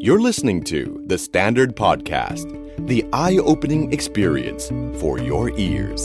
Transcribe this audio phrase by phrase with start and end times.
[0.00, 2.46] You're listening to The Standard Podcast,
[2.86, 6.02] the eye opening experience for your ears.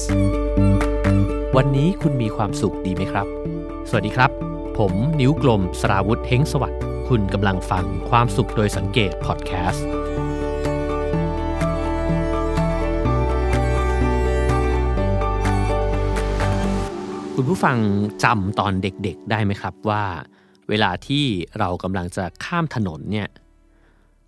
[1.56, 3.28] วันนี้คุณมีความสุขดีไหมครับ
[3.90, 4.32] สวัสดีครับ
[4.78, 9.88] ผมนิ้วกลมสราวุธเฮงสวัสดิ์คุณกำลังฟังความสุขโดยสังเกตพอดแคสต์
[17.36, 17.78] คุณผู้ฟัง
[18.24, 20.04] จำตอนเด็กๆ ได้ไหมครับว่า
[20.70, 21.26] เวลาที่
[21.60, 23.28] เรากำลังจะข้ามถนนเนี่ย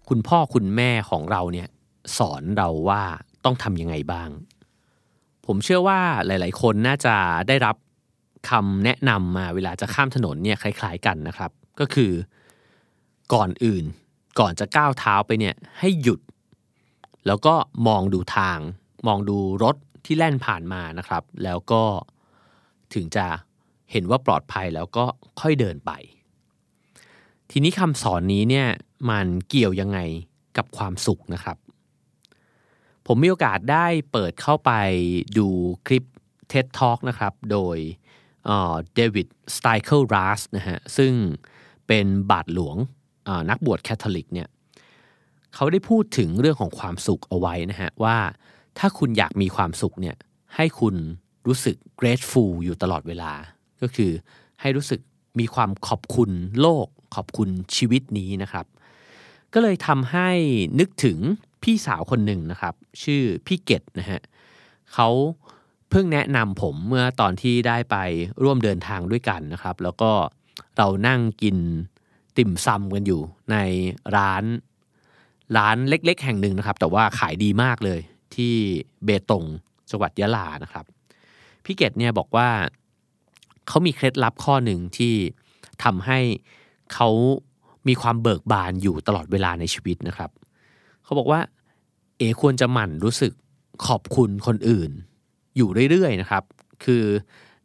[0.09, 1.67] คุณพ่อคุณแม่ของเราเนี่ย
[2.17, 3.03] สอนเราว่า
[3.45, 4.29] ต้องทำยังไงบ้าง
[5.45, 7.15] ผมเชื่อว่าหลาย ๆ คนน่าจะ
[7.47, 7.75] ได้รับ
[8.49, 12.11] คำแนะนำมาเวลาจะข้ามถนนเนี่ยคล้าย ๆ กันนะครับ ก็คือ
[13.33, 13.83] ก่อนอื่น
[14.39, 16.19] ก่อนจะก้าวเท้าไปเนี่ยให้หยุด
[17.27, 17.53] แล้วก็
[17.87, 18.59] มองดูทาง
[19.07, 21.83] มองดูรถที่แล่นผ่านมานะครับ แล้วก็
[22.93, 23.25] ถึงจะ
[23.91, 25.05] เห็นว่าปลอดภัยแล้วก็
[25.41, 25.91] ค่อยเดินไป
[27.51, 28.67] ทีนี้คำสอนนี้เนี่ย
[29.09, 29.99] มันเกี่ยวยังไง
[30.57, 31.57] กับความสุขนะครับ
[33.07, 34.71] ผมมีโอกาสได้เปิดเข้าไป
[35.37, 35.47] ดู
[35.87, 36.03] คลิป
[36.51, 37.77] TED Talk นะครับ โดย
[38.95, 41.13] เดวิดสไตเคิลรัสนะฮะซึ่ง
[41.87, 42.75] เป็นบาทหลวง
[43.49, 44.47] นักบวชแคทอลิกเนี่ย
[45.55, 48.17] เขาได้พูดถึงเรื่องของความสุขเอาไว้นะฮะว่า
[48.79, 50.15] ถ้าคุณอยากมีความสุขเนี่ย
[50.55, 50.95] ให้คุณ
[51.47, 53.31] รู้สึก grateful อยู่ตลอดเวลา
[53.81, 54.11] ก็คือ
[54.61, 54.99] ให้รู้สึก
[55.39, 58.65] มีความขอบคุณโลก ขอบคุณชีวิตนี้นะครับ
[59.53, 60.29] ก็เลยทำให้
[60.79, 61.17] นึกถึง
[61.63, 64.21] พี่สาวคนหนึ่งนะครับ ชื่อพี่เกตนะฮะ
[64.93, 65.09] เขา
[65.89, 67.95] เพิ่งแนะนำผมเมื่อตอนที่ได้ไป
[68.43, 70.11] ร่วมเดินทางด้วยกันนะครับ แล้วก็
[70.77, 71.57] เรานั่งกิน
[72.37, 73.57] ติ่มซำกันอยู่ใน
[74.17, 74.43] ร้าน
[75.57, 77.99] ร้านเล็ก ๆ แห่งหนึ่งนะครับ แต่ว่าขายดีมากเลย
[78.35, 78.53] ที่
[79.05, 79.45] เบตง
[79.89, 80.85] จังหวัดยะลานะครับ
[81.65, 82.49] พี่เกตเนี่ยบอกว่า
[83.67, 85.13] เขามีเคล็ดลับข้อหนึ่งที่
[85.83, 86.19] ทำให้
[86.93, 87.09] เขา
[87.87, 90.29] มีความเบิกบานอยู่ตลอดเวลาในชีวิตนะครับ
[91.03, 91.39] เขาบอกว่า
[92.17, 93.33] เอควรจะหมั่นรู้สึก
[93.87, 94.91] ขอบคุณคนอื่น
[95.57, 96.43] อยู่เรื่อยๆนะครับ
[96.83, 97.03] คือ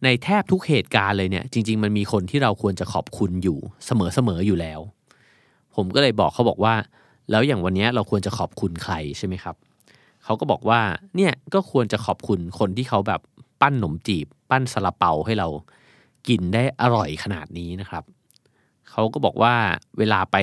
[0.04, 3.90] ในแทบทุกเหตุการณ์เลยเนี่ยจริง ๆ มันมีคนที่เราควรจะขอบคุณอยู่เส
[4.28, 4.80] มอๆอยู่แล้ว
[5.74, 6.74] ผมก็เลยบอกเขาบอกว่า
[7.30, 9.56] แล้วอย่างวันนี้เราควรจะขอบคุณใครใช่ไหมครับ
[10.24, 10.80] เขาก็บอกว่า
[11.16, 13.20] เนี่ยก็ควรจะขอบคุณคนที่เขาแบบ
[13.60, 15.48] ปั้นหนมจีบ ปั้นซาลาเปาให้เรา
[16.28, 18.04] กินได้อร่อยขนาดนี้นะครับ
[18.90, 19.54] เขาก็บอกว่า
[19.98, 20.36] เวลาไป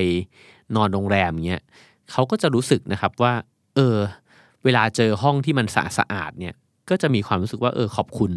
[0.76, 1.64] นอนโรงแรมเนี้ย
[2.12, 3.34] เขาก็จะรู้สึกนะครับว่า
[3.76, 3.98] เออ
[4.64, 6.56] เวลาเจอห้องที่มันสะสะอาดเนี่ย
[6.90, 8.32] ก็จะมีความรู้สึกว่าเออขอบคุณ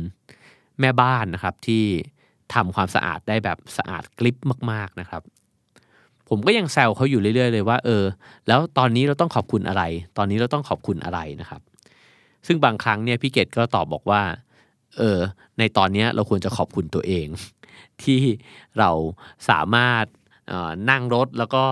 [0.81, 1.85] แม่บ้านนะครับที่
[2.55, 4.37] ทำความสะอาดได้แบบสะอาดกลิบ
[4.71, 5.23] มาก ๆนะครับ
[6.29, 8.05] ผมก็ยังแซวเขาอยู่เรื่อย ๆ เลยว่า เออ
[8.49, 9.83] แล้วตอนนี้เราต้องขอบคุณอะไร
[10.19, 11.61] ตอนนี้เราต้องขอบคุณอะไรนะครับ
[12.47, 14.23] ซึ่งบางครั้งเนี่ยพี่เกดก็ตอบบอกว่า
[14.99, 15.19] เออ
[15.59, 17.27] ในตอนนี้เราควรจะขอบคุณตัวเอง
[18.05, 18.21] ที่
[18.79, 18.91] เรา
[19.49, 20.05] สามารถ
[20.91, 21.65] นั่งรถแล้วก็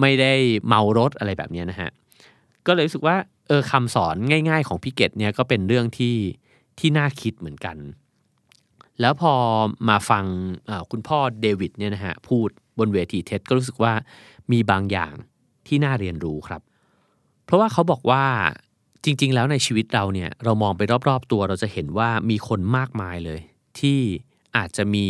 [0.00, 0.32] ไม่ได้
[0.66, 1.90] เมารถอะไรแบบนี้นะฮะ
[2.66, 3.16] ก็เลยรู้สึกว่า
[3.46, 4.16] เออคำสอน
[4.48, 6.16] ง่าย ๆ ของพี่เกดเนี่ยก็เป็นเรื่องที่
[6.78, 7.76] ที่น่าคิดเหมือนกัน
[9.00, 9.34] แล้วพอ
[9.88, 10.24] มาฟัง
[10.90, 12.48] คุณพ่อเดวิดเนี่ยนะฮะพูด
[12.78, 13.92] บนเวทีเท็ดก็รู้สึกว่า
[14.52, 15.12] มีบางอย่าง
[15.66, 16.62] ที่น่าเรียนรู้ครับ
[17.44, 18.24] เพราะว่าเขาบอกว่า
[19.04, 23.40] จริง ๆ แล้วในชีวิตเราเนี่ยเรามองไปรอบ ๆ ตัวเราจะเห็นว่ามีคนมากมายเลย
[23.80, 24.00] ที่
[24.56, 25.08] อาจจะมี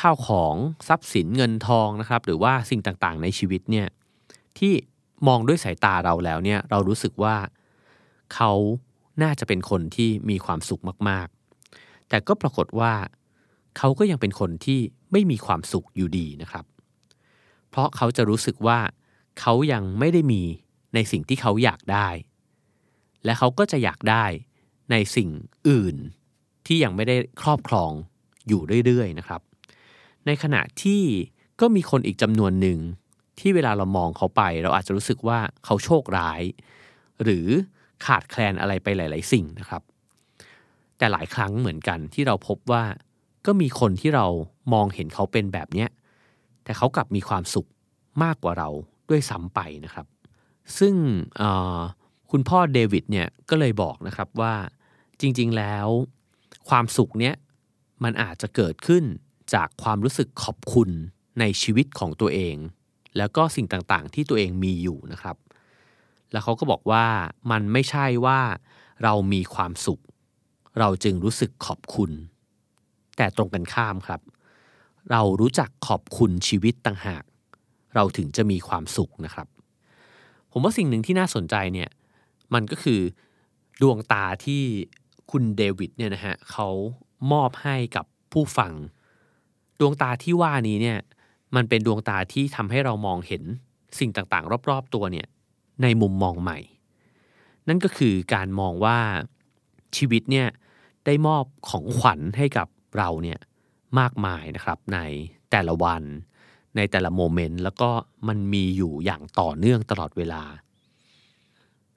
[0.00, 0.54] ข้าวของ
[0.88, 3.88] ทรัพย์สินเงินทองนะครับ หรือว่าสิ่งต่างๆ ในชีวิตเนี่ย
[4.58, 4.72] ที่
[5.26, 7.36] มองด้วยสายตาเราแล้วเนี่ยเรารู้สึกว่า
[8.34, 8.52] เขา
[9.22, 12.92] น่าจะเป็นคนที่มีความสุขมากๆ แต่ก็ปรากฏว่า
[13.78, 14.80] เขาก็ยังเป็นคนที่
[15.12, 16.64] ไม่มีความสุขอยู่ดีนะครับ
[17.70, 18.78] เพราะเขาจะรู้สึกว่า
[19.40, 20.42] เขายังไม่ได้มี
[20.94, 22.08] ในสิ่งที่เขาอยากได้
[23.24, 24.24] และเขาก็จะอยากได้
[24.90, 25.28] ในสิ่ง
[25.68, 25.96] อื่น
[26.66, 27.92] ที่ยังไม่ได้ครอบครอง
[28.48, 29.40] อยู่เรื่อยๆนะครับ
[30.26, 31.02] ในขณะที่
[31.60, 32.78] ก็มีคนอีกจำนวนหนึ่ง
[33.40, 36.42] ที่เวลาเรามองเขาไป เราอาจจะรู้สึกว่าเขาโชคร้าย
[37.22, 37.46] หรือ
[38.06, 39.82] ขาดแคลนอะไรไปหลาย ๆ สิ่งนะครับ
[40.98, 42.84] แต่หลายครั้งเหมือนกันที่เราพบว่า
[43.46, 44.26] ก็มีคนที่เรา
[44.72, 45.88] มองเห็นเขาเป็นแบบเนี้ย
[46.64, 47.68] แต่เขากลับมีความสุข
[48.22, 48.68] มากกว่าเรา
[49.10, 50.06] ด้วยซ้ำไปนะครับ
[50.78, 50.94] ซึ่ง
[52.30, 54.54] คุณพ่อเดวิดเนี่ยก็เลยบอกนะครับว่า
[55.20, 55.86] จริงๆแล้ว
[56.68, 57.34] ความสุขเนี้ย
[58.04, 59.04] มันอาจจะเกิดขึ้น
[59.54, 60.90] จากความรู้สึกขอบคุณ
[61.40, 62.56] ในชีวิตของตัวเอง
[63.16, 65.36] แล้วก็สิ่งต่างๆ ที่ตัวเองมีอยู่นะครับ
[66.32, 67.06] แล้วเขาก็บอกว่า
[67.50, 68.40] มันไม่ใช่ว่า
[69.02, 70.02] เรามีความสุข
[70.78, 72.10] เราจึงรู้สึกขอบคุณ
[73.16, 74.20] แต่ตรงกันข้ามครับ
[75.10, 77.24] เรารู้จักขอบคุณชีวิตต่างหาก
[77.94, 79.48] เราถึงจะมีความสุขนะครับ
[80.52, 81.90] ผมว่าสิ่งหนึ่งที่น่าสนใจเนี่ย
[82.54, 83.00] มันก็คือ
[83.82, 84.62] ดวงตาที่
[85.30, 86.68] คุณเดวิดเนี่ยนะฮะเขา
[87.32, 88.72] มอบให้กับผู้ฟัง
[89.80, 90.98] ดวงตาที่ว่านี้เนี่ย
[91.54, 93.42] มันเป็นดวงตาที่ทำให้เรามองเห็น
[93.98, 95.26] สิ่งต่างๆ รอบๆ ตัวเนี่ย
[95.82, 96.58] ในมุมมองใหม่
[97.68, 98.98] นั่นก็คือการมองว่า
[99.96, 100.48] ชีวิตเนี่ย
[101.06, 102.68] ได้มอบของขวัญให้กับ
[102.98, 103.38] เราเนี่ย
[103.98, 104.98] มากมายนะครับใน
[105.50, 106.02] แต่ละวัน
[106.76, 107.90] ในแต่ละโมเมนต์แล้วก็
[108.28, 110.42] มันมีอยู่อย่างต่อเนื่องตลอดเวลา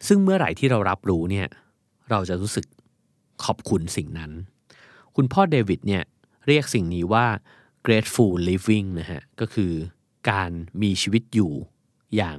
[0.08, 1.48] ซึ่งเมื่อไหร่ที่เรารับรู้เนี่ย
[2.10, 2.66] เราจะรู้สึก
[3.46, 4.31] ขอบคุณสิ่งนั้น
[5.19, 6.04] คุณพ่อเดวิดเนี่ย
[6.48, 7.25] เรียกสิ่งนี้ว่า
[7.86, 9.72] grateful living นะฮะ ก็คือ
[10.30, 11.52] การมีชีวิตอยู่
[12.16, 12.38] อย่าง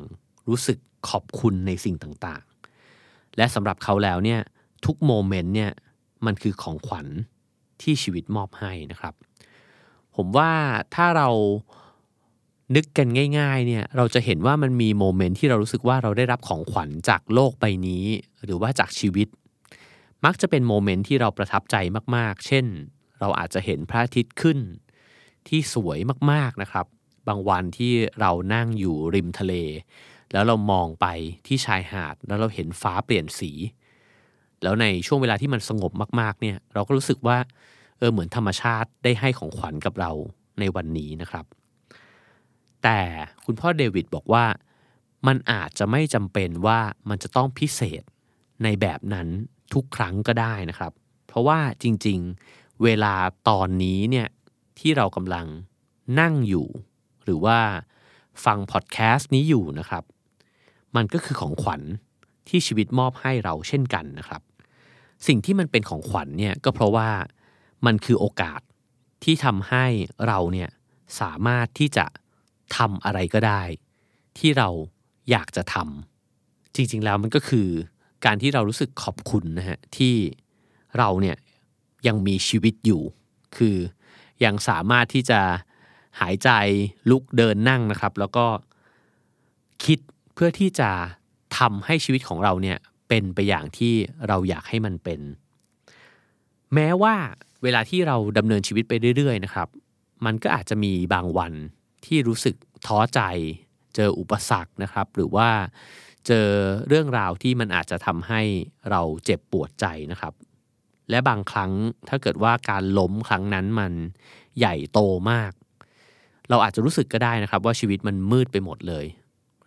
[0.49, 0.79] รู้สึก
[1.09, 4.41] ขอบคุณในสิ่งต่างๆ และสำหรับเขาแล้วเนี่ย
[4.87, 5.73] ทุกโมเมนต์เนี่ย
[6.27, 7.07] มันคือของขวัญ
[7.83, 9.15] ที่ชีวิตมอบให้นะครับ
[10.17, 10.51] ผมว่า
[10.95, 11.29] ถ้าเรา
[12.75, 13.09] นึกกัน
[13.39, 18.05] ง่ายๆเนี่ยเราจะเห็นว่ามันมี moment ที่เรารู้สึกว่าเราได้รับของขวัญจากโลกใบนี้
[18.45, 19.29] หรือว่าจากชีวิต
[20.25, 21.77] มักจะเป็น moment ที่เราประทับใจ
[22.17, 22.67] มาก ๆ เช่น
[23.21, 24.59] เราอาจจะเห็นพระอาทิตย์ขึ้น
[25.49, 25.99] ที่สวย
[26.31, 26.87] มากๆนะครับ
[27.29, 29.55] บางวันที่เรานั่งอยู่ริมทะเล
[30.33, 31.07] แล้วเรามองไป
[31.47, 33.53] ที่ชายหาดแล้วเราเห็นฟ้าเปลี่ยนสี
[34.63, 37.39] แล้วในช่วงเวลาที่มันสงบมาก ๆ เนี่ย เราก็รู้สึกว่า
[37.99, 40.11] เออเหมือนธรรมชาติได้ให้ของขวัญกับเรา
[40.61, 41.45] ในวันนี้นะครับ
[42.83, 43.01] แต่
[43.45, 44.45] คุณพ่อเดวิดบอกว่า
[45.27, 48.03] มันอาจจะไม่จำเป็นว่ามันจะต้องพิเศษ
[48.63, 49.29] ในแบบนั้น
[49.75, 50.93] ทุกครั้งก็ได้นะครับ
[51.27, 53.15] เพราะว่าจริงๆ เวลา
[53.49, 54.29] ตอนนี้เนี่ย
[54.79, 55.47] ที่เรากำลัง
[56.21, 56.67] นั่งอยู่
[57.25, 57.59] หรือว่า
[58.45, 60.05] ฟังพอดแคสต์นี้อยู่นะครับ
[60.97, 61.83] มันก็คือของขวัญ
[62.49, 64.43] ที่ชีวิตมอบให้เราเช่นกันนะครับ
[65.27, 67.11] สิ่งที่มันเป็นของขวัญเนี่ยก็เพราะว่า
[67.87, 68.61] มันคือโอกาส
[69.25, 69.85] ที่ทำให้
[70.27, 70.71] เราเนี่ย
[71.21, 72.07] สามารถที่จะ
[72.77, 73.63] ทำอะไรก็ได้
[74.39, 74.69] ที่เรา
[75.31, 77.69] อยากจะทำจริงๆแล้วมันก็คือ
[78.25, 80.15] การที่เรารู้สึกขอบคุณนะฮะที่
[80.99, 81.37] เราเนี่ย
[82.07, 83.03] ยังมีชีวิตอยู่
[83.57, 83.77] คือ
[84.45, 85.41] ยังสามารถที่จะ
[86.21, 86.51] หายใจ
[87.11, 88.47] ลุกเดินนั่งนะครับ แล้วก็
[89.85, 89.99] คิด
[90.35, 90.91] เพื่อที่จะ
[91.59, 92.79] ทำให้ชีวิตของเราเนี่ย
[93.09, 93.95] เป็นไปอย่างที่
[94.29, 95.21] เราอยากให้มันเป็น
[96.75, 97.15] แม้ว่า
[97.63, 99.69] เวลาที่เราดำเนินชีวิตไปเรื่อยๆนะครับ
[100.25, 101.53] มันก็อาจจะมีบางวัน
[102.05, 102.55] ที่รู้สึก
[102.87, 103.21] ท้อใจ
[103.95, 105.49] เจออุปสรรคนะครับ หรือว่า
[106.29, 106.49] เจอ
[106.89, 108.41] เรื่องราวที่มันอาจจะทำให้
[108.91, 110.35] เราเจ็บปวดใจนะครับ
[111.11, 111.73] และบางครั้ง
[112.09, 113.93] ถ้าเกิดว่าการล้มครั้งนั้นมัน
[114.59, 115.53] ใหญ่โตมาก
[116.51, 119.05] เราอาจจะรู้สึกก็ได้นะครับ ว่าชีวิตมันมืดไปหมดเลย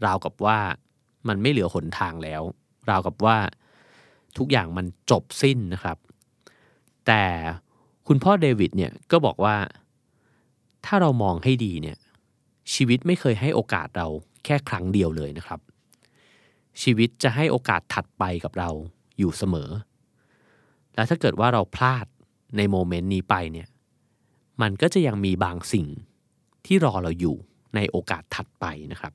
[0.06, 0.60] ราวกับว่า
[1.28, 2.42] มันไม่เหลือหนทางแล้ว
[2.90, 3.38] ราวกับว่า
[4.38, 5.98] ทุกอย่างมันจบสิ้นนะครับ
[7.08, 7.24] แต่
[8.08, 9.56] คุณพ่อเดวิดเนี่ยก็บอกว่า
[10.86, 11.98] ถ้าเรามองให้ดีเนี่ย
[12.74, 14.08] ชีวิตไม่เคยให้โอกาสเรา
[14.46, 15.60] แค่ครั้งเดียวเลยนะครับ
[16.82, 18.70] ชีวิตจะให้โอกาสถัดไปกับเรา
[19.20, 19.70] อยู่เสมอ
[20.96, 22.06] และถ้าเกิดว่าเราพลาด
[22.58, 23.68] ในโมเมนต์นี้ไปเนี่ย
[24.62, 25.88] มันก็จะยังมีบางสิ่ง
[26.66, 27.36] ที่รอเราอยู่
[27.76, 29.14] ในโอกาสถัดไปนะครับ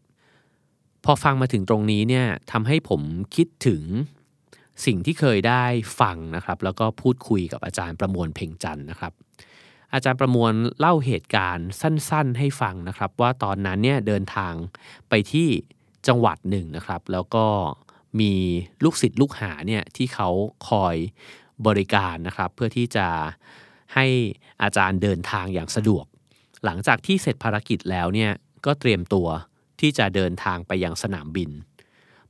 [1.04, 3.02] พอฟังมาถึงตรงนี้เนี่ยทำให้ผม
[3.36, 3.82] คิดถึง
[4.84, 5.64] สิ่งที่เคยได้
[6.00, 9.12] ฟังนะครับ แล้วก็พูดคุยกับอาจารย์ประมวลเพ่งจันนะครับ
[9.94, 14.52] อาจารย์ประมวลเล่าเหตุการณ์สั้น ๆ ให้ฟังนะครับ ว่าตอนนั้นเนี่ยเดินทาง
[15.08, 15.48] ไปที่
[16.08, 17.46] จังหวัดหนึ่งนะครับ แล้วก็
[18.20, 18.32] มี
[18.84, 20.28] ลูกศิษย์ลูกหาเนี่ยที่เขา
[20.68, 20.96] คอย
[21.66, 23.06] บริการนะครับ เพื่อที่จะ
[23.94, 24.06] ให้
[24.62, 26.04] อาจารย์เดินทางอย่างสะดวก
[26.64, 28.32] หลังจากที่เสร็จภารกิจแล้วเนี่ย
[28.66, 29.28] ก็เตรียมตัว
[29.80, 31.50] ที่จะเดินทางไปยังสนามบิน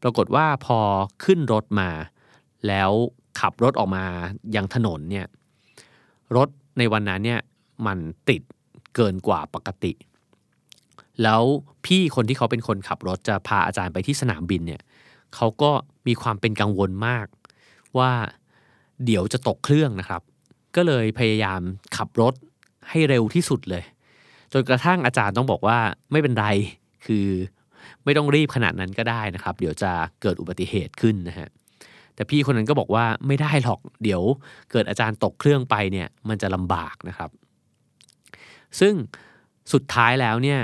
[0.03, 0.79] ปรากฏว่าพอ
[1.25, 1.91] ขึ้นรถมา
[2.69, 2.91] แล้ว
[3.41, 4.07] ขับรถออกมา
[4.57, 5.27] ยังถนนเนี่ย
[6.37, 6.49] รถ
[6.79, 7.41] ในวันนั้นเนี่ย
[7.87, 7.99] มัน
[8.29, 8.43] ติด
[8.95, 9.93] เกินกว่าปกติ
[11.23, 11.43] แล้ว
[11.87, 14.83] พี่คนที่เขาเป็นคนขับรถจะพาอาจารย์ไปที่สนามบินเนี่ย
[15.35, 15.71] เขาก็
[16.07, 17.27] มีความเป็นกังวลมาก
[17.99, 18.13] ว่า
[19.05, 20.23] เดี๋ยวจะตกเครื่องนะครับ
[20.77, 21.61] ก็เลยพยายาม
[21.97, 22.35] ขับรถ
[22.91, 23.85] ให้เร็วที่สุดเลย
[24.53, 25.79] จนกระทั่งอาจารย์ต้องบอกว่า
[26.13, 26.47] ไม่เป็นไร
[27.07, 27.27] คือ
[28.05, 29.91] ไม่ต้องรีบขนาดนั้นก็ได้นะครับ เดี๋ยวจะ
[30.23, 31.49] เกิดอุบัติเหตุขึ้นนะฮะ
[32.15, 34.23] แต่พี่คนนั้นก็บอกว่าไม่ได้หรอกเดี๋ยว
[34.71, 37.31] เกิดอาจารย์ตกเครื่องไปเนี่ยมันจะลำบากนะครับ
[38.81, 38.95] ซึ่ง
[39.73, 40.61] สุดท้ายแล้วเนี่ย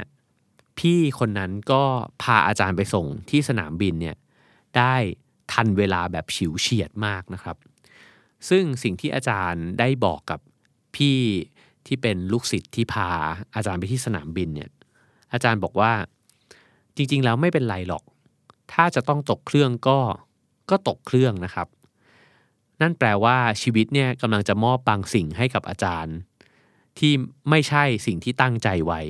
[0.82, 1.82] พี่คนนั้นก็
[2.22, 4.16] พาอาจารย์ไปส่งที่สนามบินเนี่ย
[4.76, 4.94] ได้
[5.52, 7.56] ทันเวลาแบบฉิวเฉียดมากนะครับ
[8.48, 10.40] ซึ่งสิ่งที่อาจารย์ได้บอกกับ
[10.96, 11.18] พี่
[11.86, 13.08] ที่เป็นลูกศิษย์ที่พา
[13.54, 14.70] อาจารย์ไปที่สนามบินเนี่ย
[15.32, 15.92] อาจารย์บอกว่า
[16.96, 18.04] จริง ๆ แล้วไม่เป็นไรหรอก
[18.72, 19.98] ถ้าจะต้องตกเครื่องก็
[20.70, 21.68] ก็ตกเครื่องนะครับ
[22.80, 26.16] นั่นแปลว่าชีวิตเนี่ยกำลังจะมอบบางสิ่งให้กับอาจารย์
[26.98, 27.12] ที่
[27.50, 29.00] ไม่ใช่สิ่งที่ตั้งใจไว้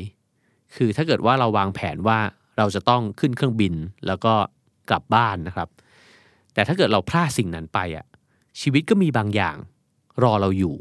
[0.75, 2.19] คือถ้าเกิดว่าเราวางแผนว่า
[2.59, 3.75] เราจะต้องขึ้นเครื่องบิน
[4.07, 4.35] แล้วก็
[4.91, 5.69] กลับบ้านนะครับ
[6.55, 8.07] แต่ถ้าเกิดเราพลาดสิ่งนั้นไปอะ
[8.61, 9.57] ชีวิตก็มีบางอย่าง
[10.23, 10.75] รอเราอยู่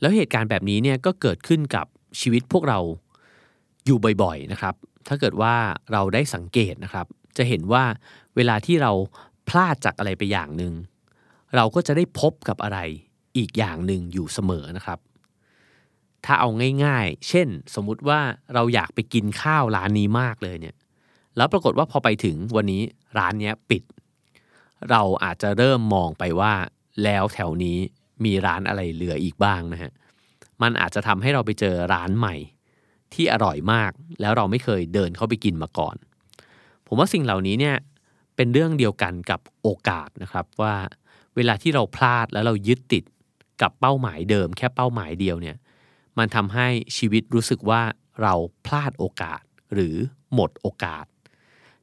[0.00, 1.86] แล้วเหตุการณ์แบบนี้เนี่ยก็เกิดขึ้นกับ
[2.20, 2.78] ชีวิตพวกเรา
[3.86, 4.74] อยู่บ่อยๆนะครับ
[5.08, 5.54] ถ้าเกิดว่า
[5.92, 7.84] เราได้สังเกตนะครับ จะเห็นว่า
[8.36, 8.92] เวลาที่เรา
[9.48, 10.74] พลาดจากอะไรไปอย่างหนึ่ง
[11.56, 12.78] เราก็จะได้พบกับอะไร
[13.36, 14.98] อีกอย่างหนึ่งอยู่เสมอนะครับ
[16.24, 16.48] ถ้าเอา
[16.84, 18.20] ง่าย ๆ เช่น สมมุติว่า
[18.54, 20.76] เราอยากไปกินข้าวร้านนี้มากเลยเนี่ย
[21.36, 22.82] แล้วปรากฏว่าพอไปถึงวันนี้
[23.18, 23.82] ร้านนี้ปิด
[24.90, 26.54] เราอาจจะเริ่มมองไปว่า
[27.04, 27.78] แล้วแถวนี้
[28.24, 29.92] มีร้านอะไรเหลืออีกบ้างนะฮะ
[30.62, 32.36] มันอาจจะทำให้เราไปเจอร้านใหม่
[33.14, 35.96] ที่อร่อยมาก แล้วเราไม่เคยเดินเข้าไปกินมาก่อน
[36.86, 37.76] ผมว่าสิ่งเหล่านี้เนี่ย
[38.36, 40.74] เป็นเรื่องเดียวกันกับโอกาสนะครับว่า
[41.36, 43.04] เวลาที่เราพลาดแล้วเรายึดติด
[43.62, 45.56] กับเป้าหมายเดิม แค่เป้าหมายเดียวเนี่ย
[46.20, 47.82] มันทำให้ชีวิตรู้สึกว่า
[48.22, 48.34] เรา
[48.66, 49.42] พลาดโอกาส
[49.74, 49.94] หรือ
[50.34, 51.04] หมดโอกาส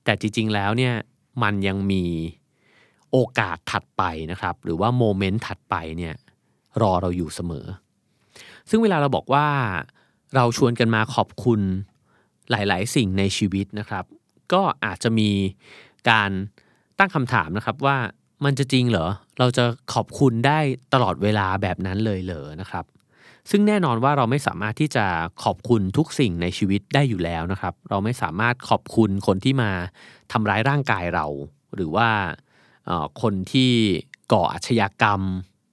[0.03, 0.94] แต่จริง ๆ แล้วเนี่ย
[1.44, 2.06] มันยังมี
[3.12, 6.15] โอกาสถัดไปนะครับ หรือว่าโมเมนต์ถัดไปเนี่ย
[6.82, 7.65] รอเราอยู่เสมอ
[8.70, 9.48] ซึ่งเวลาเราบอกว่า
[10.36, 11.62] เราชวนกันมาขอบคุณ
[12.50, 14.06] หลาย ๆ สิ่งในชีวิตนะครับ
[14.53, 15.29] ก็อาจจะมี
[16.10, 16.32] การ
[17.00, 17.98] ตั้งคำถามนะครับว่า
[18.46, 19.08] มันจะจริงเหรอ
[19.39, 20.60] เราจะขอบคุณได้
[20.94, 22.86] ตลอดเวลาแบบนั้นเลยเหรอนะครับ
[23.50, 25.06] ซึ่งแน่นอนว่าเราไม่สามารถที่จะ
[25.44, 29.72] ขอบคุณทุกสิ่งในชีวิตได้อยู่แล้วนะครับ เราไม่สามารถขอบคุณคนที่มา
[30.32, 31.25] ทำร้ายร่างกายเรา
[31.75, 32.10] หรือว่า
[33.22, 33.72] คนที่
[34.34, 35.22] ก่ออาชญากรรม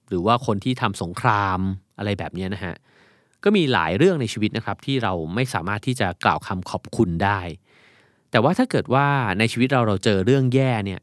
[0.09, 1.59] หรือว่าคนที่ทำสงคราม
[1.97, 2.75] อะไรแบบนี้นะฮะ
[3.43, 7.39] ก็มีหลายเรื่องในชีวิตนะครับที่เราไม่สามารถที่จะกล่าวคำขอบคุณได้
[8.31, 9.07] แต่ว่าถ้าเกิดว่า
[9.39, 11.01] ในชีวิตเราเราเจอเรื่องแย่เนี่ย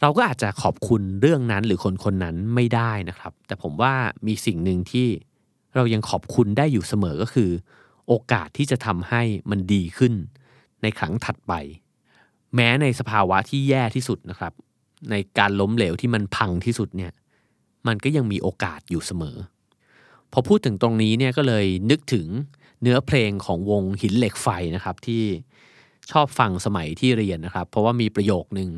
[0.00, 3.94] เราก็อาจจะขอบคุณเรื่องนั้นหรือคนคนนั้นไม่ได้นะครับ แต่ผมว่า
[4.26, 5.08] มีสิ่งหนึ่งที่
[5.74, 7.50] เรายังขอบคุณได้อยู่เสมอก็คือ
[8.08, 10.12] โอกาสที่จะทำให้มันดีขึ้น
[10.82, 11.52] ในครั้งถัดไป
[12.54, 14.52] แม้ในสภาวะที่แย่ที่สุดนะครับ
[15.10, 17.12] ในการล้มเหลวที่มันพังที่สุดเนี่ย
[17.86, 19.36] มันก็ยังมีโอกาสอยู่เสมอ
[20.32, 22.26] พอพูดถึงตรงนี้เนี่ยก็เลยนึกถึง
[22.82, 25.22] เนื้อเพลงของวงหินเหล็กไฟนะครับที่
[26.10, 28.70] ชอบฟังสมัยที่เรียนนะครับ เพราะว่ามีประโยคนึง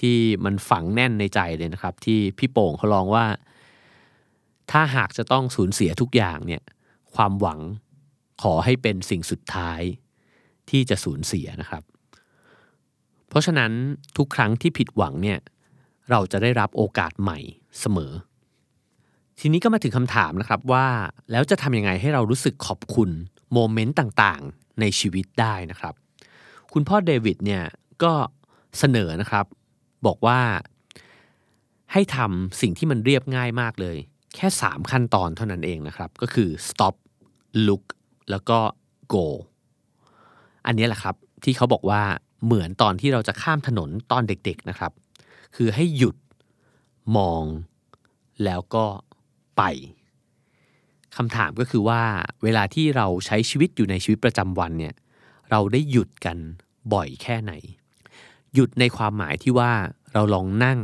[0.00, 3.24] ที่มันฝังแน่นในใจเลยนะครับ ที่พี่โป่งเขาลองว่า
[4.70, 6.62] ถ้าหากจะต้องสูญเสียทุกอย่างเนี่ย
[7.14, 7.60] ความหวัง
[8.42, 9.80] ขอให้เป็นสิ่งสุดท้าย
[10.70, 11.82] ที่จะสูญเสียนะครับ
[13.28, 13.72] เพราะฉะนั้น
[14.16, 15.38] ทุกครั้งที่ผิดหวังเนี่ย
[16.10, 17.38] เราจะได้รับโอกาสใหม่
[17.80, 18.12] เสมอ
[19.40, 20.86] ทีนี้ก็มาถึงคำถามนะครับว่า
[21.30, 23.10] แล้วจะทำยังไงให้เรารู้สึกขอบคุณ
[23.52, 25.94] โมเมนต์ต่างๆในชีวิตได้นะครับ
[26.72, 27.62] คุณพ่อเดวิดเนี่ย
[28.02, 28.12] ก็
[28.78, 29.46] เสนอนะครับ
[30.06, 30.40] บอกว่า
[31.92, 33.96] ให้ทำสิ่งที่มันเรียบง่ายมากเลย
[34.38, 36.94] แค่ 3 ขั้นตอนเท่านั้นเองนะครับ ก็คือ stop
[37.66, 37.84] look
[38.30, 38.58] แล้วก็
[39.14, 39.26] go
[40.66, 41.14] อันนี้แหละครับ
[41.44, 42.02] ที่เขาบอกว่า
[42.44, 44.92] เหมือนตอนที่เราจะข้ามถนนตอนเด็กๆนะครับ
[45.56, 46.16] คือให้หยุด
[47.16, 47.44] มอง
[48.44, 48.84] แล้วก็
[49.56, 49.62] ไป
[51.16, 52.02] คำถามก็คือว่า
[52.42, 54.94] เวลาที่เราใช้ชีวิตอยู่ในชีวิตประจำวันเนี่ย
[55.50, 56.38] เราได้หยุดกัน
[56.92, 57.52] บ่อยแค่ไหน
[58.54, 59.72] หยุดในความหมายที่ว่า
[60.12, 60.80] เราลองนั่ง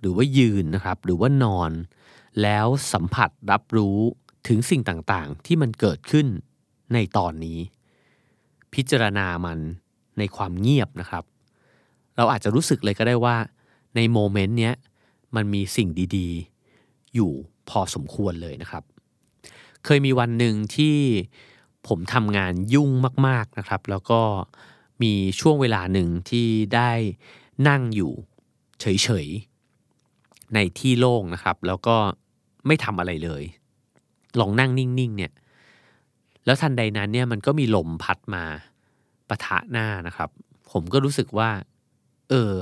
[0.00, 1.70] หรือว่ายืนนะครับ หรือว่านอน
[2.42, 3.98] แล้วสัมผัสรับรู้
[4.48, 6.26] ถึงสิ่งต่างๆ ที่มันเกิดขึ้น
[6.94, 7.58] ในตอนนี้
[8.74, 9.58] พิจารณามัน
[10.18, 11.24] ในความเงียบนะครับ
[12.16, 13.36] เราอาจจะรู้สึกเลยก็ได้ว่า
[13.96, 14.74] ในโมเมนต์เนี้ย
[15.34, 17.32] มันมีสิ่งดีๆ อยู่
[17.68, 18.84] พอสมควรเลยนะครับ
[19.84, 20.96] เคยมีวันหนึ่งที่
[21.88, 22.90] ผมทำงานยุ่ง
[23.26, 24.20] มาก ๆนะครับ แล้วก็
[25.02, 26.90] มีช่วงเวลาหนึ่งที่ได้
[27.68, 28.12] นั่งอยู่
[28.80, 31.96] เฉยๆในที่โล่งนะครับ แล้วก็
[32.66, 33.42] ไม่ทำอะไรเลย
[34.40, 35.32] ลองนั่งนิ่งๆเนี่ย
[36.44, 38.44] แล้วทันใดนั้นเนี่ยมันก็มีลมพัดมา
[39.28, 40.30] ปะทะหน้านะครับ
[40.72, 41.50] ผมก็รู้สึกว่า
[42.30, 42.54] เออ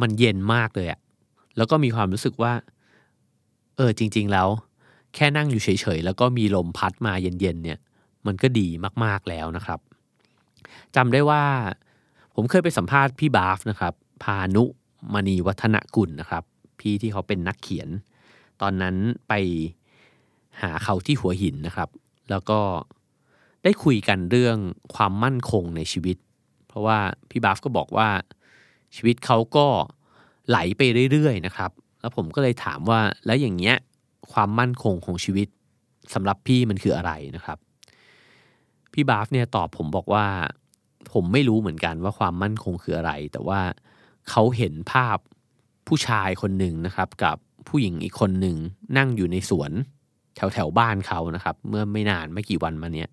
[0.00, 1.00] มันเย็นมากเลยอะ
[1.56, 2.52] แล้วก็มีความรู้สึกว่า
[3.76, 4.48] เออจริง ๆ แล้ว
[5.14, 7.78] แค่นั่งอยู่เฉยๆแล้วก็มีลมพัดมาเย็นๆเนี่ย
[8.26, 8.68] มันก็ดี
[9.04, 9.80] มากๆแล้วนะครับ
[10.96, 11.42] จำได้ว่า
[12.34, 14.64] ผมเคยไปสัมภาษณ์พี่บาฟนะครับ พานุ
[15.12, 16.44] มณีวัฒนกุลนะครับ
[16.80, 17.88] พี่ที่เขาเป็นนักเขียน
[18.62, 18.96] ตอนนั้น
[19.28, 19.32] ไป
[20.62, 21.88] หาเขาที่หัวหินนะครับ
[22.30, 22.60] แล้วก็
[23.64, 24.56] ได้คุยกันเรื่อง
[24.94, 26.16] ความมั่นคงในชีวิต
[26.68, 26.98] เพราะว่า
[27.30, 28.08] พี่บาฟก็บอกว่า
[28.96, 29.66] ชีวิตเขาก็
[30.48, 30.82] ไหลไป
[31.12, 31.70] เรื่อยๆนะครับ
[32.00, 33.76] แล้วผมก็เลยถามว่าแล้วอย่างเงี้ย
[34.32, 35.48] ความมั่นคงของชีวิต
[36.14, 37.58] สำหรับพี่มันคืออะไรนะครับ
[38.92, 40.26] พี่บาฟเนี่ยตอบผมบอกว่า
[41.12, 43.60] ผมไม่รู้เหมือนกันว่าความมั่นคงคืออะไร แต่ว่า
[44.30, 45.18] เขาเห็นภาพ
[45.86, 47.36] ผู้ชายคนหนึ่งนะครับกับ
[47.68, 48.56] ผู้หญิงอีกคนหนึ่ง
[48.96, 49.72] นั่งอยู่ในสวน
[50.36, 53.10] แถวแถวบ้านเขานะครับ เมื่อไม่นานไม่กี่วันมาเนี้ย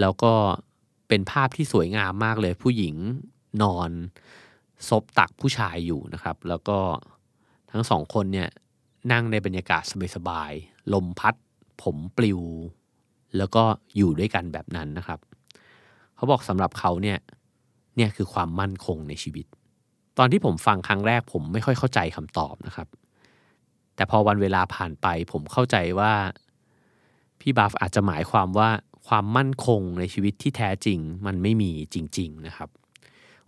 [0.00, 0.32] แล้วก็
[1.08, 2.94] เป็นภาพที่สวยงามมากเลย ผู้หญิง
[3.62, 3.90] นอน
[4.88, 6.78] ซบตักผู้ชายอยู่นะครับ แล้วก็
[7.70, 8.48] ทั้งสองคนเนี่ย
[9.12, 9.82] นั่งในบรรยากาศ
[10.16, 11.34] สบายๆลมพัด
[11.82, 12.40] ผมปลิว
[13.36, 13.62] แล้วก็
[13.96, 15.20] อยู่ด้วยกันแบบนั้นนะครับ
[16.16, 17.18] เขาบอกสำหรับเขาเนี่ย
[17.96, 19.46] เนี่ยคือความมั่นคงในชีวิต
[20.18, 22.88] ตอนที่ผมฟังครั้งแรกผมไม่ค่อยเข้าใจคำตอบนะครับ
[23.96, 26.12] แต่พอวันเวลาผ่านไปผมเข้าใจว่า
[27.40, 28.70] พี่บัฟอาจจะหมายความว่า
[29.08, 32.68] ความมั่นคงในชีวิตที่แท้จริง มันไม่มีจริง ๆนะครับ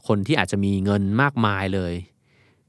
[0.06, 1.94] คนที่อาจจะมีเงินมากมายเลย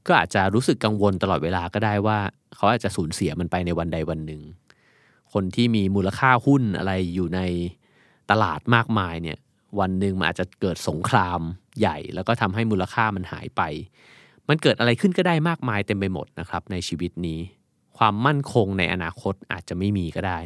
[0.06, 2.18] ก็อาจจะรู้สึกกังวลตลอดเวลาก็ได้ว่า
[2.56, 4.42] เขาอาจจะสูญเสียมันไปในวันใดวันหนึ่ง
[5.32, 7.40] คนที่มีมูลค่าหุ้นอะไรอยู่ใน
[8.30, 9.38] ตลาดมากมายเนี่ย
[9.80, 11.40] วันหนึ่งมันอาจจะเกิดสงคราม
[11.80, 13.62] ใหญ่ แล้วก็ทำให้มูลค่ามันหายไป
[14.48, 17.40] มันเกิดอะไรขึ้นก็ได้มากมายเต็มไปหมดนะครับในชีวิตนี้
[18.02, 20.38] ความมั่นคงในอนาคตอาจจะไม่มีก็ได้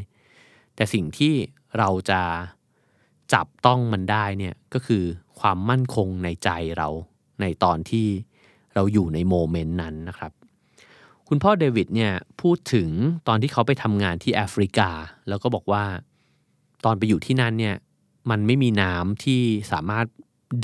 [0.74, 1.34] แต่สิ่งที่
[1.78, 2.20] เราจะ
[3.32, 5.04] จับต้องมันได้เนี่ยก็คือ
[5.40, 6.88] ความมั่นคงในใจเรา
[7.40, 8.06] ในตอนที่
[8.74, 10.32] เราอยู่ในโมเมนต์นั้นนะครับ
[11.28, 12.90] คุณพ่อเดวิดเนี่ยพูดถึง
[13.28, 14.90] ตอนที่เขาไปทำงานที่แอฟริกา
[15.28, 15.84] แล้วก็บอกว่า
[16.84, 17.76] ตอนไปอยู่ที่นั่นเนี่ย
[18.30, 19.42] มันไม่มีน้ำที่
[19.72, 20.06] สามารถ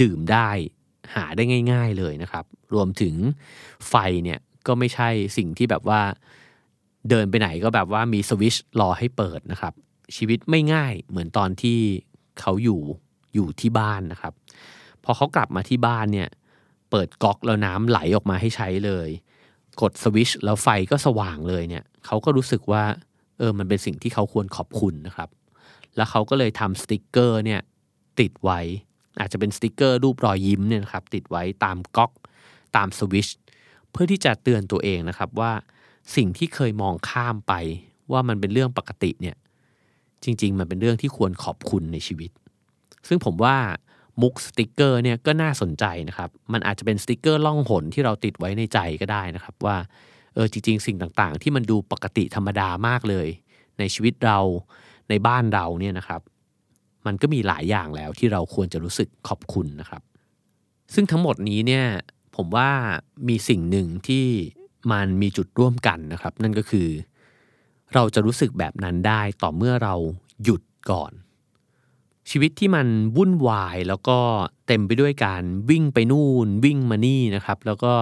[0.01, 0.49] ดื่มได้
[1.15, 1.43] หาได้
[1.73, 2.45] ง่าย ๆเลยนะครับ
[2.75, 3.15] รวมถึง
[3.89, 3.95] ไฟ
[4.25, 6.01] เนี่ยก็ไม่ใช่สิ่งที่แบบว่า
[7.09, 9.75] เดินไปไหนก็แบบว่ามีสวิชรอให้เปิดนะครับ
[10.17, 11.79] ชีวิตไม่ง่ายเหมือนตอนที่
[12.41, 12.81] เขาอยู่
[13.35, 14.33] อยู่ที่บ้านนะครับ
[15.05, 16.29] พอเขากลับมาที่บ้านเนี่ย
[16.91, 19.09] เปิดก๊อกแล้วน้ำไหลออกมาให้ใช้เลย
[19.81, 22.83] กดสวิชแล้วไฟก็สว่างเลยเนี่ยเขาก็รู้สึกว่า
[23.39, 25.29] เออมันเป็นสิ่งที่เขาควรขอบคุณนะครับ
[25.97, 27.61] แล้วเขาก็เลยทำสติกเกอร์เนี่ย
[28.21, 28.61] ติดไว้
[29.21, 32.13] อาจจะเป็นสติกเกอร์รูปรอยยิ้มเนี่ยครับติดไว้ตามก๊อก
[32.77, 33.29] ตามสวิช
[33.91, 35.53] เพื่อที่จะเตือนตัวเองนะครับว่า
[36.17, 37.53] สิ่งที่เคยมองข้ามไป
[38.13, 39.37] ว่ามันเป็นเรื่องปกติเนี่ย
[40.25, 42.31] จริง ๆ มันเป็นเรื่องที่ควรขอบคุณในชีวิต
[43.09, 43.57] ซึ่งผมว่า
[44.23, 49.77] มุกสติกเกอร์เนี่ยก็น่าสนใจนะครับ มันอาจจะเป็นสติกเกอร์ล่องหนที่เราติดไว้ในใจก็ได้นะครับ ว่า
[50.35, 53.29] เออจริง ๆ สิ่งต่างๆ ที่มันดูปกติธรรมดามากเลย
[53.79, 54.39] ในชีวิตเรา
[55.09, 56.21] ในบ้านเราเนี่ยนะครับ
[57.07, 60.03] มันก็มีหลายอย่างแล้วที่เราควรจะรู้สึกขอบคุณนะครับ
[60.95, 61.85] ซึ่งทั้งหมดนี้เนี่ย
[62.37, 62.71] ผมว่า
[63.29, 64.27] มีสิ่งหนึ่งที่
[64.93, 66.89] มันมีจุดร่วมกันนะครับ นั่นก็คือ
[67.95, 69.95] เราจะรู้สึกแบบนั้นได้ต่อเมื่อเรา
[70.45, 71.13] หยุดก่อน
[72.31, 74.19] ชีวิตที่มันวุ่นวายแล้วก็
[74.67, 77.93] เต็มไปด้วยการวิ่งไปนู่น วิ่งมานี่นะครับ แล้วก็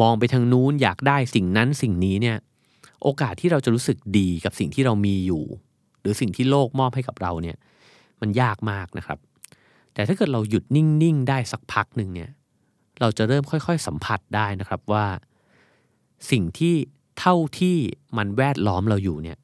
[0.00, 2.36] มองไปทางนู้นอยากได้สิ่งนั้นสิ่งนี้เนี่ย
[3.02, 5.44] โอกาสที่เราจะรู้สึกดีกับสิ่งที่เรามีอยู่
[6.00, 7.56] หรือสิ่งที่โลกมอบให้กับเราเนี่ย
[8.20, 9.18] มันยากมากนะครับ
[9.94, 12.30] แต่ถ้าเกิดเราหยุดนิ่ง ๆ ได้สักพักหนึ่งเนี่ย
[13.00, 15.04] เราจะเริ่มค่อย ๆ สัมผัสได้นะครับว่า
[16.30, 16.74] สิ่งที่
[17.18, 17.76] เท่าที่
[18.16, 19.38] มันแวดล้อมเราอยู่เนี่ย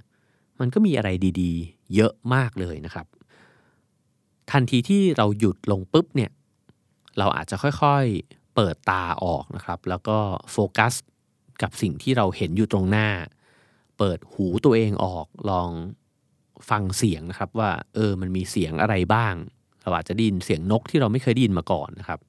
[0.61, 1.09] มันก็มีอะไร
[1.41, 3.07] ดีๆ เยอะมากเลยนะครับ
[4.51, 6.31] ทันทีที่เราหยุดลงปุ๊บเนี่ย
[7.19, 10.19] เราอาจจะค่อยๆเปิดตาออกนะครับ แล้วก็
[10.53, 10.95] โฟกัส
[11.63, 13.09] กับสิ่งที่เราเห็นอยู่ตรงหน้า
[13.99, 15.71] เปิดหูตัวเองออกลอง
[16.71, 19.35] ฟังเสียงนะครับว่าเออมันมีเสียงอะไรบ้าง
[19.83, 22.21] เราอาจจะได้ยินเสียงนกที่เราไม่เคยได้ยินมาก่อนนะครับ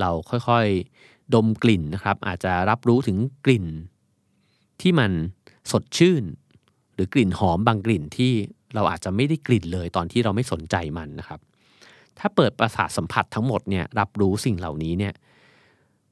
[0.00, 3.66] เราค่อยๆ ดมกลิ่นนะครับ อาจจะรับรู้ถึงกลิ่น
[4.80, 5.10] ที่มัน
[5.70, 6.24] สดชื่น
[6.94, 8.32] หรือกลิ่นหอมบางกลิ่นที่
[8.74, 11.40] เราอาจจะไม่ได้กลิ่นเลยตอนที่เราไม่สนใจมันนะครับ
[12.18, 15.14] ถ้าเปิดประสาทสัมผัสทั้งหมดเนี่ยรับรู้สิ่งเหล่านี้เนี่ย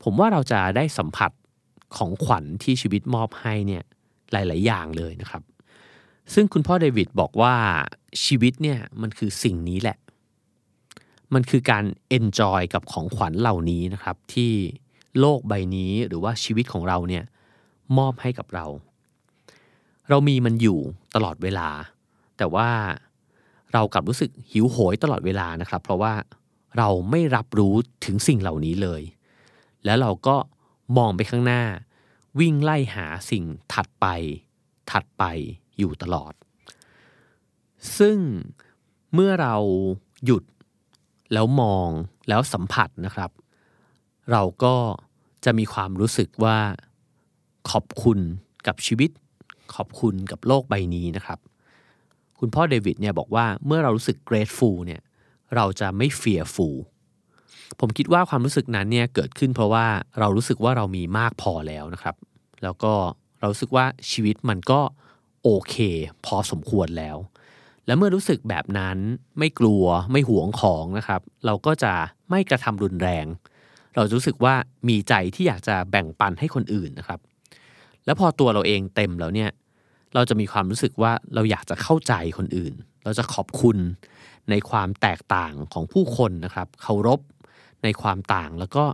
[0.02, 1.30] ผมว่าเราจะได้สัมผัส
[1.96, 3.82] ของขวัญที่ชีวิตมอบให้เนี่ย
[4.32, 5.42] หลาย ๆ อย่างเลยนะครับ
[6.34, 7.54] ซึ่งคุณพ่อเดวิดบอกว่า
[8.24, 9.98] ชีวิตเนี่ยมันคือสิ่งนี้แหละ
[11.34, 11.84] มันคือการ
[12.18, 14.52] enjoy กับของขวัญเหล่านี้นะครับที่
[15.20, 17.24] โลกใบนี้หรือว่าชีวิตของเราเนี่ย
[17.98, 18.66] มอบให้กับเรา
[20.08, 20.78] เรามีมันอยู่
[21.14, 21.68] ตลอดเวลา
[22.36, 22.70] แต่ว่า
[23.72, 26.14] เรากลับรู้สึกหิวโหยตลอดเวลานะครับ เพราะว่า
[26.78, 27.74] เราไม่รับรู้
[28.04, 29.02] ถึงสิ่งเหล่านี้เลย
[29.84, 30.36] แล้วเราก็
[30.96, 31.62] มองไปข้างหน้า
[32.40, 34.06] วิ่งไล่หาสิ่งถัดไป
[34.90, 35.24] ถัดไป
[35.78, 36.32] อยู่ตลอด
[37.98, 38.18] ซึ่ง
[39.14, 39.56] เมื่อเรา
[40.24, 40.42] หยุด
[41.32, 41.88] แล้วมอง
[42.28, 43.30] แล้วสัมผัสนะครับ
[44.32, 44.74] เราก็
[45.44, 46.58] จะมีความรู้สึกว่า
[47.70, 48.18] ขอบคุณ
[48.66, 49.10] กับชีวิต
[49.74, 51.38] ขอบคุณกับโลกใบนี้นะครับ
[52.40, 55.00] คุณพ่อเดวิดเนี่ยบอกว่าเมื่อเรารู้สึก grateful เนี่ย
[55.54, 56.76] เราจะไม่ fearful
[57.80, 59.86] ผมคิดว่าความรู้สึกนั้นเนี่ยเกิดขึ้นเพราะว่า
[60.18, 62.16] เรารู้สึกว่าเรามีมากพอแล้วนะครับ
[62.62, 62.92] แล้วก็
[63.38, 64.80] เรารู้สึกว่าชีวิตมันก็
[65.42, 65.76] โอเค
[66.26, 67.16] พอสมควรแล้ว
[67.86, 68.98] และเมื่อรู้สึกแบบนั้น
[69.38, 71.92] ไม่กลัวไม่หวงของนะครับ เราก็จะ
[72.30, 73.26] ไม่กระทำรุนแรง
[73.96, 74.54] เรารู้สึกว่า
[74.88, 77.20] มีใจที่อยากจะแบ่งปันให้คนอื่นนะครับ
[78.04, 79.50] แล้วพอตัวเราเองเต็มแล้วเนี่ย
[80.14, 83.78] เราจะมีความรู้สึกว่าเราอยากจะเข้าใจคนอื่น เราจะขอบคุณ
[84.50, 87.20] ในความแตกต่างของผู้คนนะครับเคารพ
[87.82, 88.84] ในความต่างแล้วก็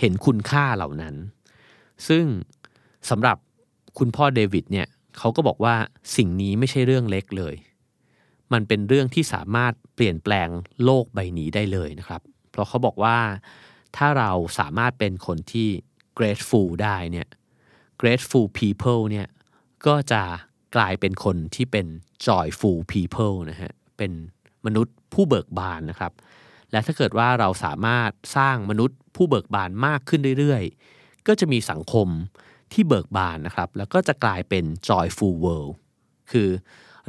[0.00, 1.14] เห็นคุณค่าเหล่านั้น
[2.08, 2.24] ซึ่ง
[3.10, 3.36] สำหรับ
[3.98, 4.86] คุณพ่อเดวิดเนี่ย
[5.18, 5.74] เขาก็บอกว่า
[6.16, 7.54] สิ่งนี้ไม่ใช่เรื่องเล็กเลย
[8.52, 10.48] มันเป็นเรื่องที่สามารถเปลี่ยนแปลง
[10.84, 13.16] โลกใบนี้ได้เลยนะครับ เพราะเขาบอกว่า
[13.96, 15.68] ถ้าเราสามารถเป็นคนที่
[16.18, 17.28] grateful ได้เนี่ย
[18.00, 19.28] grateful people เนี่ย
[19.86, 20.22] ก็จะ
[20.76, 21.86] กลายเป็นคนที่เป็น
[22.26, 24.12] joyful people นะฮะเป็น
[24.66, 26.12] มนุษย์ผู้เบิกบานนะครับ
[26.70, 32.08] และถ้าเกิดว่าเราสามารถสร้างมนุษย์ผู้เบิกบานมากขึ้นเรื่อยๆ ก็จะมีสังคม
[32.72, 35.72] ที่เบิกบานนะครับ แล้วก็จะกลายเป็น joyful world
[36.30, 36.48] คือ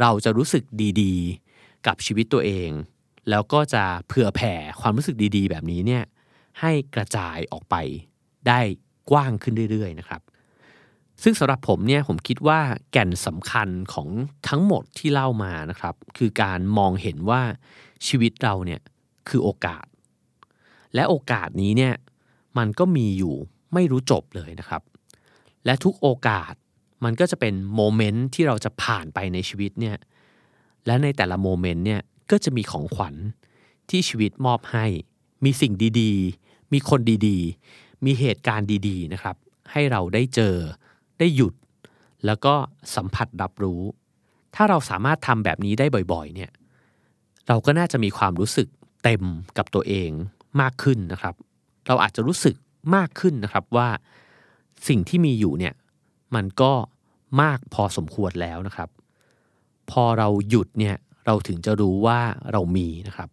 [0.01, 0.63] เราจะรู้สึก
[1.01, 2.69] ดีๆ กับชีวิตตัวเอง
[3.29, 6.03] แล้วก็จะเผื่อแผ่ความรู้สึกดีๆ แบบนี้เนี่ย
[6.59, 7.75] ให้กระจายออกไป
[8.47, 8.59] ได้
[9.11, 10.21] กว้างขึ้นเรื่อยๆนะครับ
[11.23, 12.59] ซึ่งสำหรับผมเนี่ยผมคิดว่า
[12.91, 14.07] แก่นสำคัญของ
[14.49, 17.41] ทั้งหมดที่เล่ามานะครับ คือการมองเห็นว่า
[18.07, 18.81] ชีวิตเราเนี่ย
[19.29, 19.85] คือโอกาส
[20.95, 21.93] และโอกาสนี้เนี่ย
[22.57, 23.35] มันก็มีอยู่
[23.73, 24.81] ไม่รู้จบเลยนะครับ
[25.65, 26.53] และทุกโอกาส
[27.03, 29.97] มันก็จะเป็นโมเมนต์ที่เราจะผ่านไปในชีวิตเนี่ย
[30.85, 33.15] และในแต่ละโมเมนต์เนี่ยก็จะมีของขวัญ
[33.89, 34.85] ที่ชีวิตมอบให้
[35.43, 39.35] มีสิ่งดีๆ มีคนดีๆ มีเหตุการณ์ดีๆนะครับ
[39.71, 40.55] ให้เราได้เจอ
[41.19, 41.53] ได้หยุด
[42.25, 42.53] แล้วก็
[42.95, 43.81] สัมผัสรับรู้
[44.55, 46.51] ถ้าเราสามารถทำแบบนี้ได้บ่อยๆเนี่ย
[47.47, 48.67] เราก็น่าจะมีความรู้สึก
[49.03, 49.23] เต็ม
[49.57, 50.09] กับตัวเอง
[50.61, 51.35] มากขึ้นนะครับ
[51.87, 52.55] เราอาจจะรู้สึก
[52.95, 53.89] มากขึ้นนะครับว่า
[54.87, 55.73] สิ่งที่มีอยู่เนี่ย
[56.35, 56.73] มันก็
[57.41, 58.89] มากพอสมควรแล้วนะครับ
[59.91, 62.19] พอเราหยุดเนี่ยเราถึงจะรู้ว่า
[62.51, 63.29] เรามีนะครับ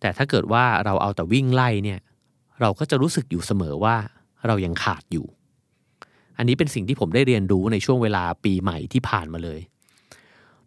[0.00, 1.98] แต่ถ้าเกิดว่าเราเอาแต่วิ่งไล่เนี่ย
[2.60, 3.96] เราก็จะรู้สึกอยู่เสมอว่า
[4.46, 5.26] เรายังขาดอยู่
[6.38, 9.60] อันนี้เป็นสิ่งที่ผมได้เรียนรู้ในช่วงเวลาปีใหม่ที่ผ่านมาเลย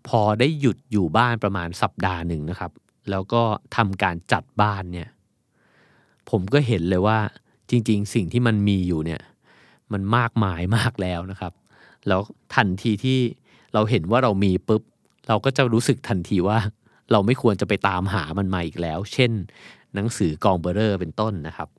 [0.08, 2.72] พอได้หยุดอยู่บ้านประมาณสัปดาห์หนึ่งนะครับ
[3.10, 3.42] แล้วก็
[3.76, 5.10] ทำการจัดบ้านเนี่ย
[6.30, 7.20] ผมก็เห็นเลยว่า
[7.70, 9.22] จริง ๆ สิ่งที่มันมีอยู่เนี่ย
[9.94, 11.54] มันมากมายมากแล้วนะครับ
[12.08, 12.22] แล้ว
[12.56, 13.20] ทันทีที่
[13.74, 14.82] เราเห็นว่าเรามีปุ๊บ
[15.28, 16.58] เราก็จะรู้สึกทันทีว่า
[17.12, 19.32] เราไม่ควรจะไปตามหามันมาอีกแล้ว เช่น
[19.94, 21.70] หนังสือกองเบอร์เรอร์เป็นต้นนะครับ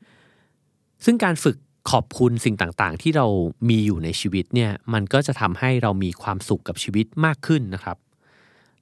[1.04, 1.56] ซึ่งการฝึก
[1.90, 3.26] ขอบคุณสิ่งต่างๆ ที่เรา
[3.68, 7.96] มีอยู่ในชีวิตเนี่ยมันก็จะทำให้เรามีความสุขกับชีวิตมากขึ้นนะครับ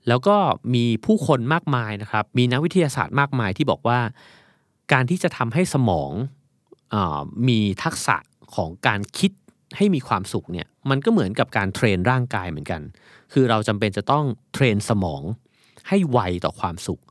[0.08, 0.36] แล้วก็
[0.74, 4.00] มีผู้คนมากมายนะครับ มีนักวิทยาศาสตร์มากมายที่บอกว่า
[4.92, 6.10] การที่จะทำให้สมอง
[6.94, 6.96] อ
[7.48, 8.16] มีทักษะ
[8.54, 9.32] ของการคิด
[9.76, 12.82] ให้มีความสุขเนี่ยมันก็เหมือนกับการเทรนร่างกายเหมือนกัน
[13.32, 15.22] คือเราจำเป็นจะต้องเทรนสมอง
[15.88, 17.02] ให้ไวต่อความสุข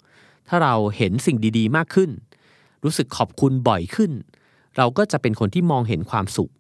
[0.48, 2.10] ถ้าเราเห็นสิ่งดีๆ มากขึ้น
[2.84, 4.12] รู้สึกขอบคุณบ่อยขึ้น
[4.78, 6.52] เราก็จะเป็นคนที่มองเห็นความสุข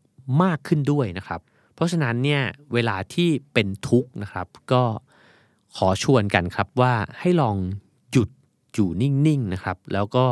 [0.43, 1.41] มากขึ้นด้วยนะครับ
[1.73, 2.41] เพราะฉะนั้นเนี่ย
[2.73, 4.83] เวลาที่เป็นทุกข์นะครับ ก็
[5.77, 7.55] ขอชวนกันครับว่าให้ลอง
[8.11, 8.29] หยุด
[8.73, 10.25] อยู่นิ่งๆนะครับ แล้วก็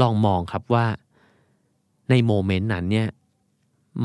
[0.00, 0.86] ลองมองครับว่า
[2.10, 3.08] ในโมเมนต์นั้นเนี่ย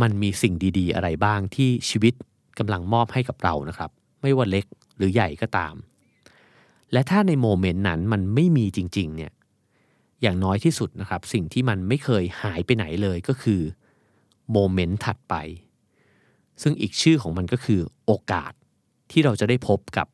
[0.02, 2.14] มันมีสิ่งดีๆ อะไรบ้างที่ชีวิต
[2.58, 3.90] กำลังมอบให้กับเรานะครับ
[4.22, 4.66] ไม่ว่าเล็ก
[4.98, 5.74] หรือใหญ่ก็ตาม
[6.92, 9.32] และถ้าในโมเมนต์นั้นมันไม่มีจริงๆเนี่ย
[10.22, 13.62] อย่างน้อยที่สุดนะครับ สิ่งที่มันไม่เคยหายไปไหนเลยก็คือ
[14.52, 15.36] โมเมนต์ถัดไป
[16.62, 18.54] ซึ่งอีกชื่อของมันก็คือโอกาส
[19.12, 20.08] ที่เราจะได้พบกับ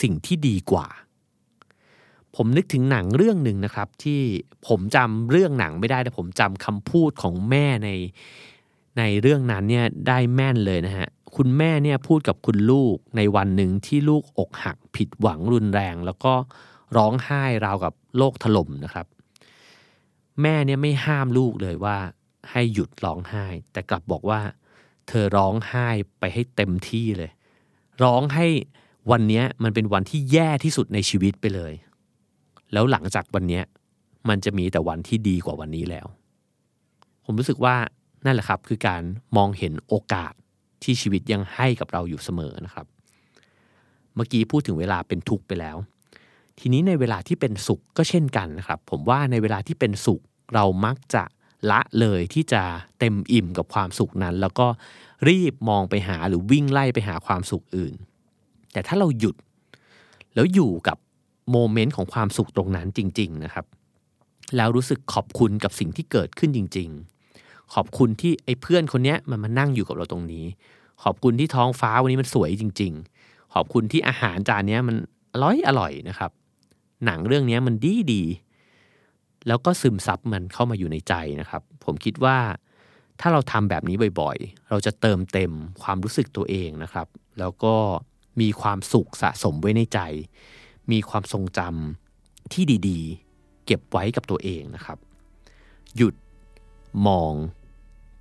[0.00, 0.86] สิ่งที่ดีกว่า
[2.36, 4.20] ผมนึกถึงหนังเรื่องหนึ่งนะครับ ที่
[4.68, 7.90] ผมจำเรื่องหนังไม่ได้แต่ผมจำคำพูดของแม่ใน
[8.98, 16.32] ในเรื่องนั้นเนี่ยได้แม่นเลยนะฮะคุณแม่เนี่ยพูดกับคุณลูกในวันหนึ่งที่ลูกอกหักผิดหวังรุนแรง แล้วก็
[16.96, 19.06] ร้องไห้ราวกับโลกถล่มนะครับ
[20.42, 21.98] แม่เนี่ยไม่ห้ามลูกเลยว่า
[22.50, 24.40] ให้หยุดร้องไห้ แต่กลับบอกว่า
[25.08, 25.88] เธอร้องไห้
[26.20, 27.30] ไปให้เต็มที่เลย
[28.02, 28.46] ร้องให้
[29.10, 31.72] วันนี้มันเป็นวันที่แย่ที่สุดในชีวิตไปเลย
[32.72, 33.60] แล้วหลังจากวันนี้
[34.28, 36.06] มันจะมีแต่วันที่ดีกว่าวันนี้แล้ว
[37.24, 37.76] ผมรู้สึกว่า
[38.24, 39.02] นั่นแหละครับคือการ
[39.36, 40.32] มองเห็นโอกาส
[40.82, 42.86] ที่ชีวิตยังให้กับเราอยู่เสมอนะครับ
[44.14, 45.76] เมื่อกี้พูดถึงเวลาเป็นทุกข์ไปแล้ว
[46.58, 50.20] ทีนี้ในเวลาที่เป็นสุขก็เช่นกันนะครับ ผมว่าในเวลาที่เป็นสุข
[50.54, 51.24] เรามักจะ
[51.70, 52.62] ละเลยที่จะ
[52.98, 54.66] เต็มอิ่มกับความสุขนั้น แล้วก็
[55.28, 57.94] รีบมองไปหาหรือวิ่งไล่ไปหาความสุขอื่น
[58.72, 59.36] แต่ถ้าเราหยุด
[60.34, 60.96] แล้วอยู่กับ
[61.50, 63.66] โมเมนต์ของความสุขตรงนั้นจริง ๆนะครับ
[64.56, 66.88] แล้วรู้สึกขอบคุณกับสิ่งที่เกิดขึ้นจริง
[67.30, 70.44] ๆ ขอบคุณที่ไอ้เพื่อนคนนี้มันมานั่งอยู่กับเราตรงนี้
[71.02, 74.96] ขอบคุณที่ท้องฟ้าวันนี้มันสวยจริง ๆ ขอบคุณที่อาหารจานนี้มัน
[75.32, 76.30] อร่อยอร่อยนะครับ
[77.04, 78.22] หนังเรื่องนี้มันดีดี
[79.46, 82.38] แล้วก็ซึมซับมันเข้ามาอยู่ในใจนะครับ ผมคิดว่า
[83.20, 87.06] ถ้าเราทำแบบนี้บ่อยๆ เราจะเติมเต็มความรู้สึกตัวเองนะครับ
[87.38, 87.74] แล้วก็
[88.40, 90.00] มีความสุขสะสมไว้ในใจ
[90.92, 94.98] มีความทรงจำที่ดีๆ เก็บไว้กับตัวเองนะครับ
[95.96, 96.14] หยุด
[97.06, 97.34] มอง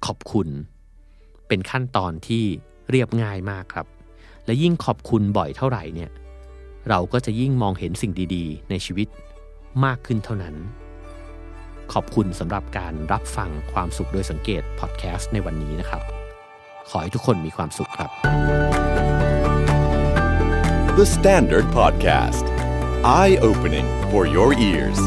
[0.05, 0.47] ขอบคุณ
[1.47, 2.43] เป็นขั้นตอนที่
[2.89, 3.87] เรียบง่ายมากครับ
[4.45, 6.11] และยิ่งขอบคุณบ่อยเท่าไหร่เนี่ย
[6.89, 9.07] เราก็จะยิ่งมองเห็นสิ่งดีๆ ในชีวิต
[9.85, 10.55] มากขึ้นเท่านั้น
[11.93, 16.01] ขอบคุณสำหรับการรับฟังความสุขโดยสังเกตพอดแคสต์ในวันนี้นะครับ
[16.89, 18.09] ขอให้ทุกคนมีความสุขครับ
[20.97, 22.45] The Standard Podcast.
[23.05, 24.99] Eye opening for your ears.